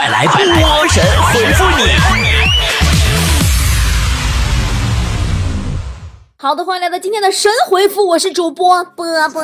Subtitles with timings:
[0.00, 1.84] 百来波神回复你。
[6.38, 9.42] 好的，欢迎来到今天的神回复，我是主播波波。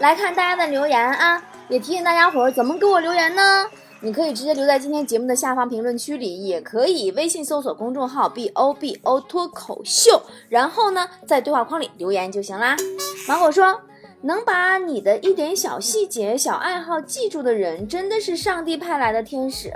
[0.00, 3.64] 来看大家的留言啊，也提醒大家伙儿怎么给我留言呢？
[4.00, 10.20] 你可以直接留在今天节目的下方评论区里，也可以微信搜索公众号 “b o b o” 脱口秀，
[10.50, 12.76] 然后呢，在对话框里留言就行啦。
[13.26, 13.80] 芒果说。
[14.26, 19.72] 能把你的一点小细节、小爱好记住的人，真的是上帝派来的天使。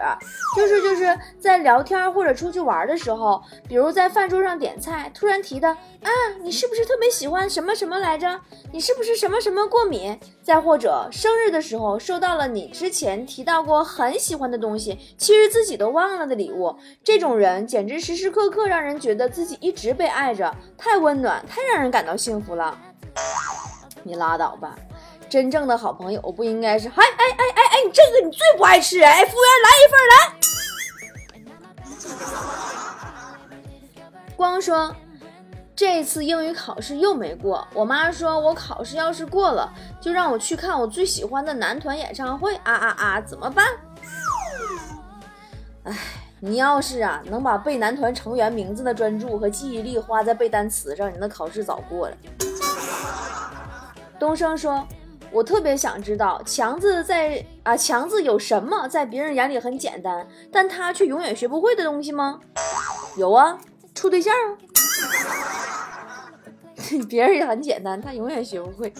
[0.56, 6.10] 就是就是在聊天或者出去玩的时候，比如在饭桌上点菜，突然提的啊，
[6.42, 8.40] 你是不是特别喜欢什么什么来着？
[8.72, 10.18] 你是不是什么什么过敏？
[10.42, 22.76] 再或者生日的时候收到了你之前提到过很喜欢的东西，其实自己都忘了的礼物，这种人简直时时刻刻让人觉得自己一直被爱着，太温暖，太让人感到幸福了。
[24.02, 24.74] 你拉倒吧，
[25.28, 30.14] 真正的好朋友不应该是嗨哎哎哎哎，你这个你最不爱吃哎，服务员来一份来。
[34.36, 34.94] 光说
[35.76, 43.66] 这次英语考试又没过，我妈说我考试要是过了，就让我去看我最喜欢的男团演唱会啊啊啊，怎么办？
[45.84, 45.96] 哎，
[46.40, 52.16] 你要是啊能把背男团成员名字的专注和记忆力花在背单词上，你那考试早过了。
[54.20, 54.86] 东升说
[55.32, 62.38] ：“我特别想知道强子在啊，强子有什么在别人眼里很简单，但他却永远学不会的东西吗？
[63.16, 63.58] 有啊，
[63.94, 64.58] 处对象啊。
[67.08, 68.92] 别人也很简单，他永远学不会。”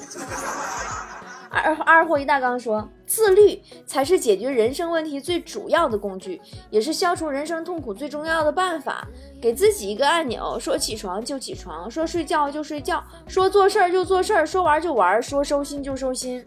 [1.53, 9.05] 二二货一大纲说：“自律才是解决人生问题最主要的工具，也是消除人生痛苦最重要的办法。
[9.43, 16.47] 给自己一个按钮，说起床就起床，说睡觉就睡觉，说做事儿就做事儿，说玩就玩，说收心就收心。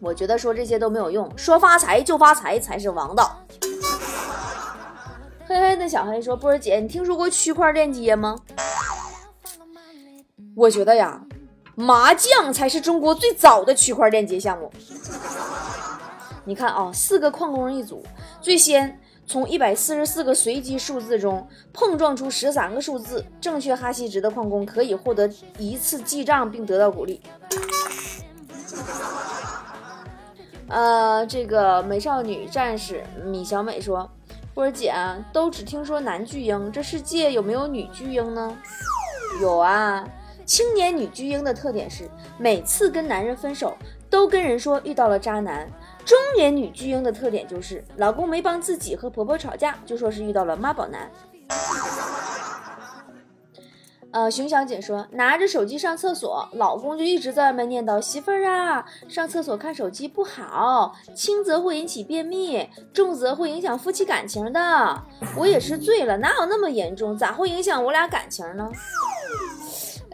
[0.00, 3.40] 我觉得说这些都没有用，说发财就发财才是王道。”
[5.46, 8.36] 嘿嘿的小黑说：“波儿姐，你听说过区块链接吗？
[10.56, 11.22] 我觉得呀。”
[11.78, 14.68] 麻将才是中国最早的区块链接项目。
[16.44, 18.02] 你看啊，四个矿工一组，
[18.40, 27.20] 最先从一百四十四个随机数字中碰撞出十三个数字，正确哈希值的矿工可以获得一次记账并得到鼓励。
[30.66, 34.10] 呃，这个美少女战士米小美说
[34.52, 34.92] ：“波儿姐，
[35.32, 38.56] 都只听说男巨婴，这世界有没有女巨婴呢？”
[39.40, 40.04] 有啊。
[40.48, 43.76] 青年女巨婴的特点是每次跟男人分手
[44.08, 45.68] 都跟人说遇到了渣男。
[46.06, 51.10] 中年女巨婴的特点就是老公没帮自己和婆婆吵架，就说是遇到了妈宝男。
[54.10, 65.02] 呃，熊小姐说拿着手机上厕所，老公就一直在外面念叨媳妇儿啊，上厕所看手机不好，轻则会引起便秘，重则会影响夫妻感情的。
[65.36, 67.14] 我也是醉了，哪有那么严重？
[67.14, 68.66] 咋会影响我俩感情呢？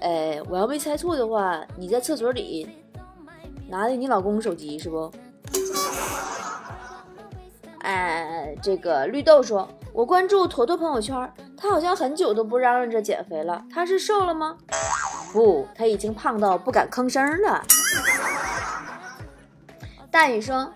[0.04, 2.68] 哎，我要没猜错的话，你在厕所里
[3.70, 5.10] 拿的你老公手机是不？
[7.80, 14.58] 哎，这个绿豆说，我关注坨坨朋友圈，他好像很久都不嚷嚷着减肥了，他是瘦了吗？
[15.32, 17.64] 不，他已经胖到不敢吭声了。
[20.10, 20.70] 大宇说，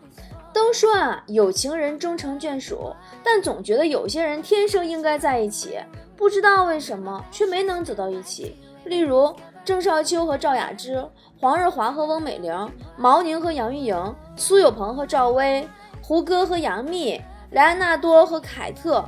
[0.54, 5.78] 都说啊，有情人终成眷属，但总觉得有些人天生应该在一起，
[6.18, 8.56] 不知道为什么却没能走到一起。
[8.84, 9.32] 例如
[9.64, 11.02] 郑少秋和赵雅芝，
[11.38, 12.52] 黄日华和翁美玲，
[12.96, 15.68] 毛宁和杨钰莹，苏有朋和赵薇，
[16.02, 19.04] 胡歌和杨幂，莱昂纳多和凯特，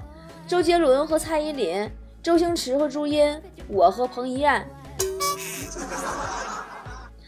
[0.46, 1.90] 周杰伦和蔡依林，
[2.22, 4.64] 周星驰和朱茵，我和彭于晏。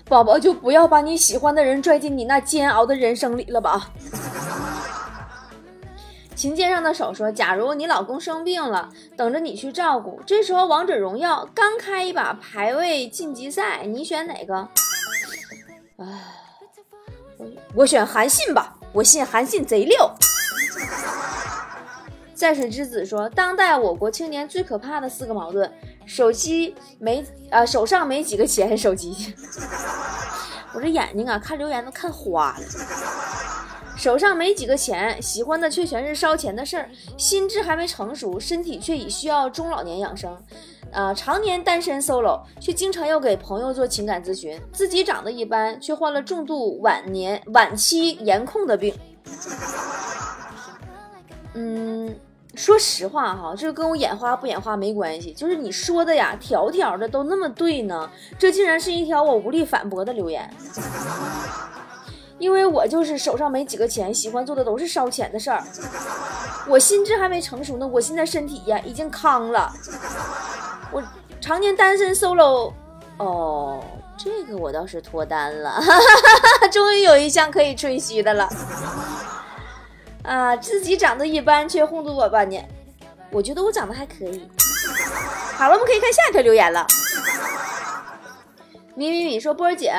[0.04, 3.91] 宝宝就不要把你喜欢的人拽进你那煎熬的人生里了吧。
[6.42, 14.56] 琴键上的手说：“假如你老公生病了，等着你去照顾，这时候王者荣耀刚开一把排位晋级赛，你选哪个？”
[15.98, 16.34] 啊，
[17.76, 20.10] 我选韩信吧，我信韩信贼溜。
[22.34, 25.72] 在水之子说：“当代我国青年最可怕的四个矛盾：
[26.06, 29.33] 手机没啊，手上没几个钱，手机。
[30.74, 32.59] 我这眼睛啊，看留言都看花了。”
[34.03, 40.37] 手上没几个钱，喜欢的却全是烧钱的事儿，心智还没成熟，身体却已需要中老年养生，
[40.91, 48.93] 啊，常年单身 solo，却经常要给朋友做情感咨询，自己长得一般，却患了重度晚年晚期颜控的病。
[51.54, 52.13] 嗯，
[52.57, 60.53] 说实话哈，这跟我眼花不眼花没关系，就是你说的呀，条条的都那么对呢，这竟然是一条我无力反驳的留言。
[62.42, 65.62] 因为我就是手上没几个钱，喜欢做的都是烧钱的事儿。
[66.68, 69.72] 我心智还没成熟呢，我现在身体呀已经康了。
[70.91, 71.00] 我
[71.41, 72.72] 常年单身 solo，
[73.18, 73.80] 哦，
[74.18, 75.80] 这个我倒是脱单了，
[76.72, 78.48] 终于有一项可以吹嘘的了。
[80.24, 82.68] 啊，自己长得一般却轰动我半年，
[83.30, 84.50] 我觉得我长得还可以。
[85.54, 86.84] 好了，我们可以看下一条留言了。
[88.94, 89.92] 米米米说：“波儿姐，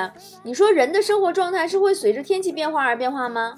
[0.44, 3.56] 你说人的生活状态是会随着天气变化而变化吗？”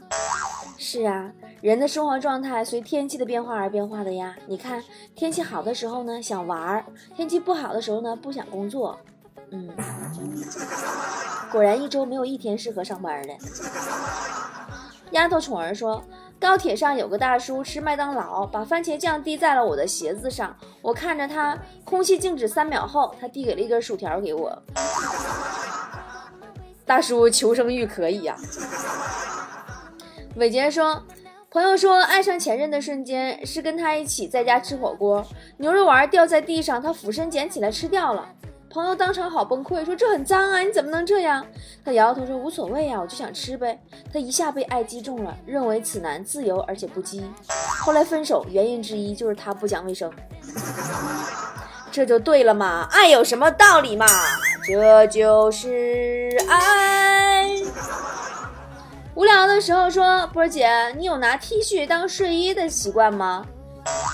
[0.78, 4.36] 是啊，人的生活状态随天气的变化而变化的呀。
[4.48, 4.84] 你看，
[5.16, 6.84] 天气好的时候呢，想玩儿；
[7.16, 8.98] 天气不好的时候呢，不想工作。
[9.52, 9.70] 嗯，
[11.52, 13.34] 果然一周没有一天适合上班的。
[15.12, 16.04] 丫头宠儿说。
[16.40, 20.56] 高铁上有个大叔吃麦当劳，把番茄酱滴在了我的鞋子上。
[20.82, 24.62] 我看着他，空气静止三秒后，他递给了一根薯条给我。
[26.86, 28.36] 大叔求生欲可以呀。
[30.36, 31.02] 伟杰说，
[31.50, 35.26] 朋友说爱上前任的瞬间是跟他一起在家吃火锅，
[35.58, 38.28] 牛肉丸掉在地上，他俯身捡起来吃掉了。
[38.76, 41.46] 朋友当场好崩溃，说这很脏啊，你怎么能这样？
[41.86, 43.80] 他摇摇头说无所谓呀，我就想吃呗。
[44.12, 47.24] 他一下被爱击中了，认为此男自由而且不羁。
[47.80, 50.12] 后来分手原因之一就是他不讲卫生，
[51.90, 54.06] 这就对了嘛，爱有什么道理嘛？
[54.68, 57.50] 这就是爱。
[59.14, 63.46] 无聊的时候说波儿姐，你有拿 T 恤当睡衣的习惯吗？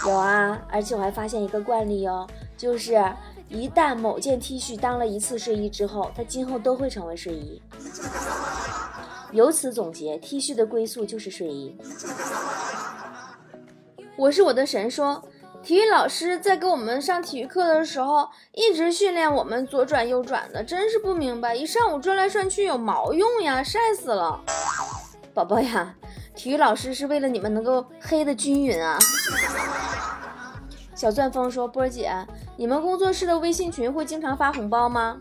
[0.06, 3.04] 有啊，而且我还发现一个惯例哦，就是。
[3.52, 7.62] 一旦某件 T 恤当了一次睡衣之后，它今后都会成为睡衣。
[9.34, 11.78] 由此总结，T 恤的归宿就是睡衣。
[14.16, 15.22] 我是我的神说，
[15.62, 24.40] 体育老师在给我们上体育课的时候，一直训练我们左转右转的，真是不明白，一上午转来转去有毛用呀，晒死了。
[25.34, 25.94] 宝宝呀，
[26.36, 28.98] 体育老师是为了你们能够黑的均匀啊。
[31.02, 32.14] 小钻风说：“波姐，
[32.56, 35.20] 你们工作室的微信群会经常发红包吗？”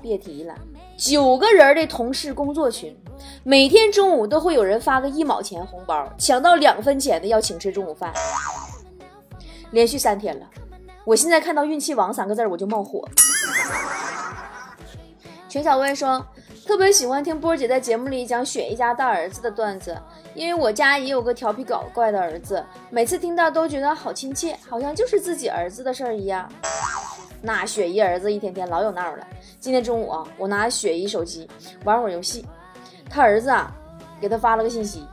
[0.00, 0.54] 别提了，
[0.96, 2.96] 九个人的同事工作群，
[3.42, 8.14] 每天中午都会有人发个一毛钱红包，抢到两分钱的要请吃中午饭。
[9.72, 10.48] 连续三天了，
[11.04, 13.04] 我现在看到“运气王”三个字我就冒火。
[15.50, 16.24] 全小薇说。
[16.68, 19.96] 特别喜欢听波姐在节目里讲雪姨家大儿子的段子，
[20.34, 26.46] 因为我家也有个调皮搞怪的儿子，每次听到都觉得好亲切，好像就是自己儿子的事儿一样。
[27.40, 29.26] 那雪姨儿子一天天老有闹了。
[29.58, 31.48] 今天中午啊，我拿雪姨手机
[31.84, 32.44] 玩会儿游戏，
[33.08, 33.74] 他儿子啊
[34.20, 35.06] 给他发了个信息。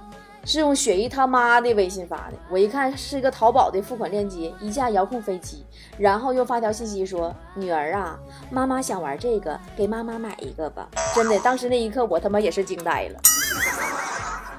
[0.46, 5.66] 是用雪姨他妈的微信发的，我一看是一个淘宝的付款链接，一架遥控飞机，
[5.98, 8.16] 然后又发条信息说：“女儿啊，
[8.52, 13.20] 妈妈想玩这个，给妈妈买一个吧。”真的，当时那一刻我他妈也是惊呆了。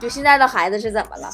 [0.00, 1.30] 就现在的孩子是怎么了？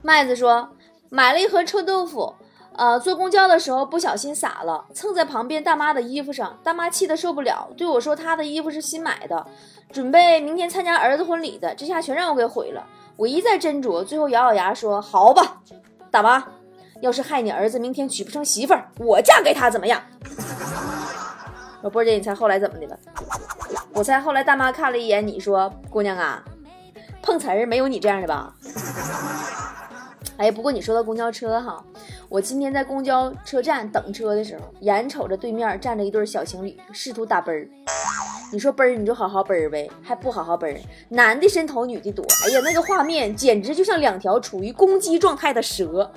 [0.00, 0.68] 麦子说
[1.10, 2.32] 买了一盒臭豆腐，
[2.76, 9.46] 呃，坐公交的时候不小心洒了，蹭在旁边大妈的衣服上，大妈气得受不了，对我说她的衣服是新买的。
[9.92, 12.84] 准备明天参加儿子婚礼的，这下全让我给毁了。
[13.16, 15.60] 我一再斟酌，最后咬咬牙说：“好吧，
[16.10, 16.44] 大妈，
[17.00, 20.02] 要是害你儿子明天娶不成媳妇儿，我嫁给他怎么样？”
[21.80, 22.98] 我波姐，你猜后来怎么的了？
[23.92, 26.42] 我猜后来大妈看了一眼你说：“姑娘啊，
[27.22, 28.52] 碰瓷儿没有你这样的吧？”
[30.36, 31.84] 哎，不过你说到公交车哈，
[32.34, 37.64] 我今天在公交车站等车的时候，眼瞅着对面站着一对小情侣，试图打啵儿。
[38.52, 40.80] 你说奔儿你就好好奔儿呗，还不好好奔儿？
[41.10, 42.26] 男的伸头，女的躲。
[42.44, 46.10] 哎呀，那个画面简直就像两条处于攻击状态的蛇。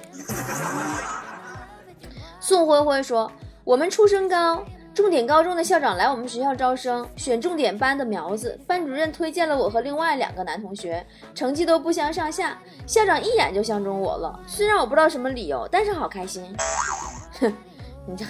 [2.42, 3.32] 宋辉辉说
[3.64, 4.66] ：“我们初升高，
[4.98, 8.60] 重点高中的校长来我们学校招生，选重点班的苗子。
[8.66, 12.58] 班主任推荐了我和另外两个男同学，成绩都不相上下。
[12.88, 16.52] 校长一眼就相中我了，虽然我不知道什么理由，但是好开心。
[17.40, 17.54] 哼，
[18.08, 18.26] 你这。”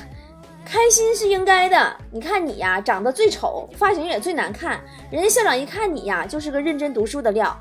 [0.67, 1.95] 开心是应该的。
[2.11, 4.77] 你看你呀，长得最丑，发型也最难看。
[5.09, 7.57] 人家校长一看你呀，就是个认真读书的料。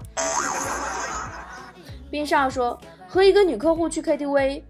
[2.11, 4.65] 冰少说，和一个女客户去 KTV，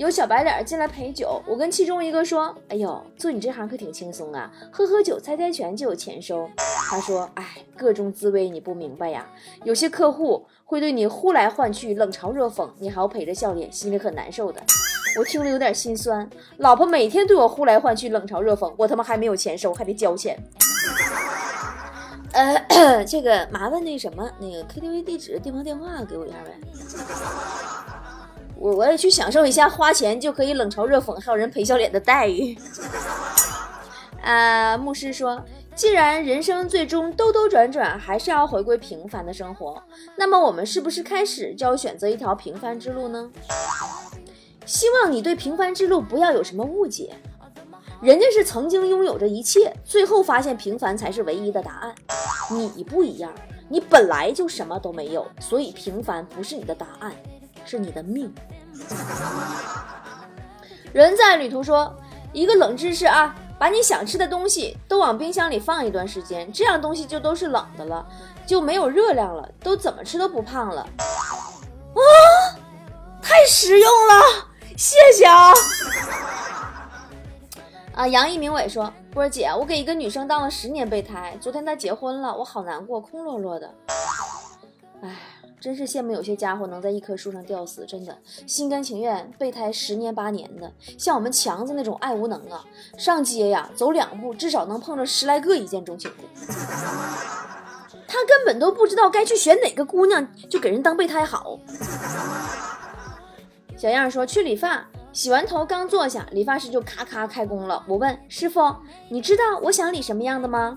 [0.00, 1.42] 有小白脸进来陪酒。
[1.46, 6.48] 我跟其中一个说：“哎呦，做你这行可挺轻松啊，喝喝酒、猜猜拳就有钱收。”
[6.88, 7.44] 他说：“哎，
[7.76, 9.26] 各种滋味你不明白呀。
[9.62, 14.62] 有些客户会对你呼来唤去、冷嘲热讽，你还要陪着笑脸，心里很难受的。”
[15.20, 16.26] 我听了有点心酸，
[16.56, 20.34] 老婆每天对我呼来唤去，冷嘲热讽，我他妈还没有钱收，还得交钱。
[22.32, 27.69] 呃， 这个麻烦那什么，那个 KTV 地址、电话电话给我一下呗。
[28.60, 32.54] 我我也去享受一下花钱就可以冷嘲热讽，还有人陪笑脸的待遇。
[34.22, 35.42] 啊， 牧师说，
[35.74, 39.82] 既然人生最终兜兜转转还是要回归平凡的生活，
[40.14, 43.30] 那么我们是不是开始就要选择一条平凡之路呢？
[44.66, 47.14] 希望你对平凡之路不要有什么误解，
[48.02, 51.94] 人家是曾经拥有着一切，最后发现平凡才是唯一的答案。
[52.50, 53.32] 你不一样，
[53.70, 57.10] 你本来就什么都没有，所以平凡不是你的答案，
[57.64, 58.32] 是你的命。
[60.92, 61.94] 人在旅途说
[62.32, 63.34] 一个冷知识啊。
[63.60, 68.06] 把你想吃的东西都往冰箱里放一段时间，这样东西就都是冷的了，
[68.46, 70.80] 就没有热量了，都怎么吃都不胖了。
[70.80, 72.00] 啊，
[73.20, 74.48] 太实用了，
[74.78, 75.52] 谢谢啊！
[77.92, 83.74] 啊，杨一鸣伟说：“波儿姐，我给一个女生当了十年备胎，昨天她结婚了，我好难过，空落落的。
[85.02, 85.14] 哎。”
[85.60, 90.72] 真是羡慕有些家伙能在一棵树上吊死，真的心甘情愿备胎十年八年的。
[90.96, 92.64] 像我们强子那种爱无能啊，
[92.96, 96.54] 上街呀走两步至少能碰着十来个一见钟情的。
[98.08, 101.58] 他根本都不知道该去选哪个姑娘，就给人当备胎好。
[103.76, 107.84] 小样说去理发，洗完头刚坐下，理发师就咔咔开工了。
[107.86, 108.74] 我问师傅，
[109.10, 110.76] 你知道我想理什么样的吗？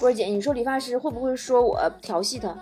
[0.00, 2.54] 波儿姐，你说理发师会不会说我调戏他？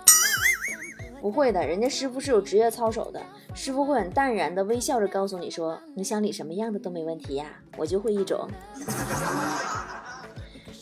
[1.25, 3.19] 不会的，人家师傅是有职业操守的。
[3.55, 8.47] 师傅会很淡然的微笑着告诉你说：“你想理什么样的都没问题呀，我就会一种。”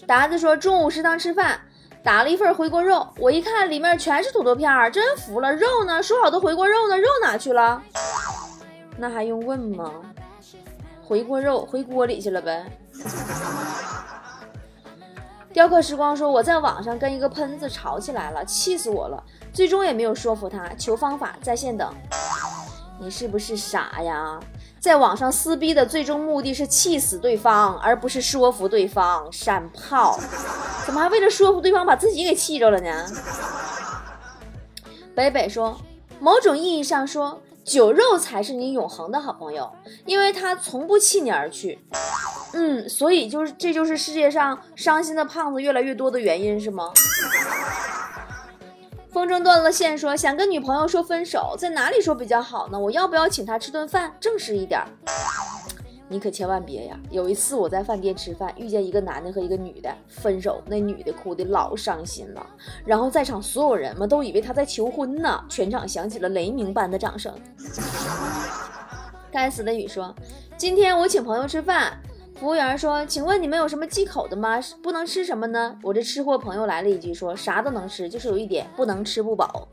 [0.06, 1.58] 达子说：“中午食堂吃饭，
[2.04, 5.56] 打了一份回锅肉，我一看里面全是土豆片儿，真服了。
[5.56, 6.04] 肉呢？
[6.04, 7.00] 说好的回锅肉呢？
[7.00, 7.82] 肉哪去了？
[8.98, 9.94] 那还用问吗？
[11.02, 12.66] 回锅肉回锅里去了呗。”
[15.53, 21.93] 雕刻时光说：“我在网上跟一个喷子吵起来了，气死我了。”最终也没有说服他，求方法，在线等。
[23.00, 24.39] 你是不是傻呀？
[24.79, 29.31] 在网上撕逼的最终目的是气死对方，而不是说服对方。
[29.31, 30.19] 闪炮，
[30.88, 33.05] 怎么还为了说服对方把自己给气着了呢？
[35.13, 35.79] 北北说，
[36.19, 39.72] 某种意义上说，酒肉才是你永恒的好朋友，
[40.05, 41.79] 因为他从不弃你而去。
[42.53, 46.91] 嗯，所以就是这就是世界上伤心的胖子越来越多的原因，是吗？
[49.12, 52.79] 风筝断了线，说想跟女朋友说分手，在哪里说比较好呢？
[52.79, 54.82] 我要不要请她吃顿饭，正式一点？
[56.13, 57.00] 你可千万别呀！
[57.10, 62.46] 有一次我在饭店吃饭，遇见一个男的和一个女的分手，那女的哭的老伤心了，
[62.86, 67.34] 然后在场所有人们都以为他在求婚呢，全场响起了雷鸣般的掌声。
[69.32, 70.13] 该死的雨说，
[70.55, 71.98] 今天我请朋友吃饭。
[72.36, 74.60] 服务员说：“请问你们有什么忌口的吗？
[74.84, 79.67] 不能吃什么呢？”我这吃货朋友来了一句说：“啥都能吃，就是有一点不能吃不饱。”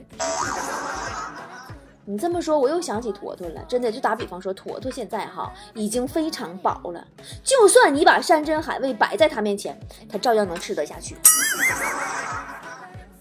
[2.10, 3.62] 你这么说，我又想起坨坨了。
[3.68, 7.06] 真的，就打比方说，坨坨现在哈已经非常饱了，
[7.44, 9.78] 就算你把山珍海味摆在他面前，
[10.10, 11.16] 他照样能吃得下去。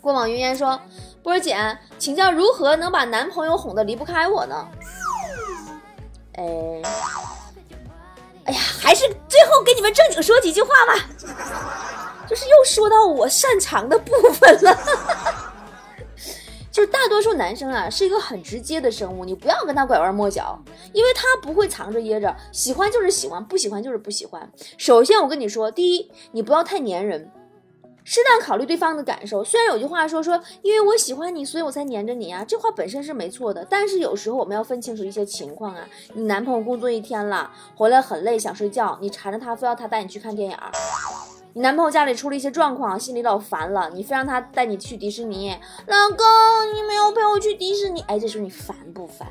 [0.02, 0.82] 过往云烟说
[1.22, 1.56] ：“波儿姐，
[2.00, 4.68] 请教如何能把男朋友哄得离不开我呢？”
[6.34, 6.82] 哎。
[8.46, 10.96] 哎呀，还是最后给你们正经说几句话吧，
[12.28, 14.76] 就是又说到我擅长的部分了。
[16.80, 20.58] 就是大多数男生啊，是一个很直接的生物，你不要跟他拐弯抹角，
[20.94, 24.50] 因为他不会藏着掖着，喜欢就是喜欢，不喜欢就是不喜欢。
[24.78, 27.30] 首先我跟你说，第一，你不要太粘人。
[28.06, 33.68] 适当考虑对方的感受，虽然有句话说说，因为我喜欢你，所以我才黏着你啊，这话本身是没错的。
[33.70, 35.86] 但是有时候我们要分清楚一些情况啊。
[36.14, 40.58] 你男朋友工作一天了，回来很累，想睡觉，你缠着他，非要他带你去看电影。
[41.54, 45.58] 你男朋友家里出了一些状况，心里老烦了，你非让他带你去迪士尼。
[45.88, 46.26] 老公，
[46.76, 49.28] 你没有陪我去迪士尼，哎，这时候你烦不烦？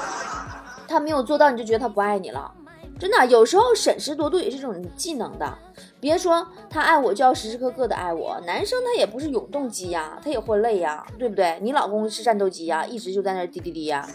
[0.86, 2.52] 他没有做到，你就觉得他不爱你了。
[3.00, 5.58] 真的，有时候审时度度也是一种技能的。
[6.00, 11.58] 别说他爱我就要时时刻刻的爱我，男生他也不是永动机呀，他也会累呀，对不对？
[11.62, 14.06] 你老公是战斗机呀，一直就在那滴滴滴呀。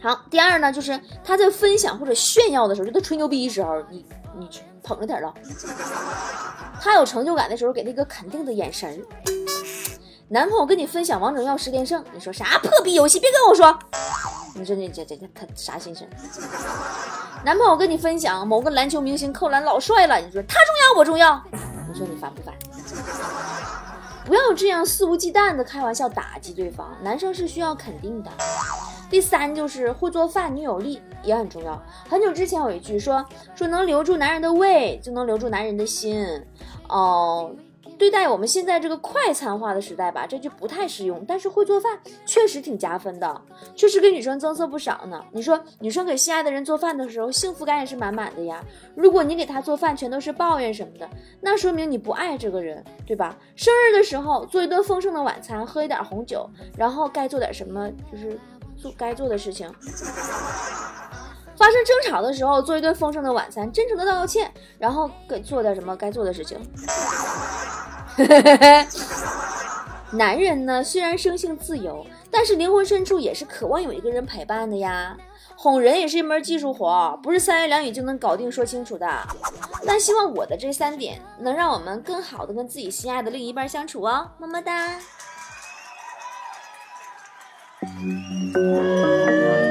[0.00, 4.04] 好，第二呢，就是他在分享或者炫耀的时候，就他吹牛逼的时候，你
[4.38, 4.48] 你
[4.82, 5.32] 捧着点了。
[6.80, 9.02] 他有成就感的时候，给他一个肯定的眼神。
[10.28, 13.18] 男朋友跟你分享王者荣耀十连胜，你说啥破逼游戏？
[13.20, 13.78] 别跟我说。
[14.54, 16.08] 你说你这这这他啥心情？
[17.44, 21.42] 男朋友跟你分享某个篮球明星扣篮老帅了，你说他重要我重要？
[21.88, 22.54] 你说你烦不烦？
[24.24, 28.30] 不要这样肆无忌惮的开玩笑打击对方，男生是需要肯定的。
[29.08, 31.80] 第三就是会做饭，女友力也很重要。
[32.08, 36.26] 很久之前有一句说说能留住男人的胃，就能留住男人的心。
[36.88, 37.50] 哦，
[37.96, 41.24] 对待我们现在这个快餐化的时代吧，这句不太适用。
[41.26, 43.40] 但是会做饭确实挺加分的，
[43.74, 45.24] 确实给女生增色不少呢。
[45.32, 48.62] 你说女生给心爱的人做饭的时候，幸福感也是满满的呀。
[48.94, 51.08] 如果你给他做饭全都是抱怨什么的，
[51.40, 53.36] 那说明你不爱这个人，对吧？
[53.54, 58.38] 生日的时候做一顿丰盛的晚餐，喝一点红酒，然后该做点什么就是
[58.76, 59.72] 做该做的事情。
[61.56, 66.60] 发生争吵的时候，做一顿丰盛的晚餐，真诚的道个歉，然后给做点什么该做的事情。
[70.12, 75.16] 男人呢，虽然生性自由，但是灵魂深处也是渴望有一个人陪伴的呀。
[75.58, 79.08] 哄人也是一门技术活，不是三言两语就能搞定说清楚的。
[79.86, 85.00] 但希望我的这三点能让我们更好的跟自己心爱的另一半相处哦，么么哒。
[87.94, 89.65] thank you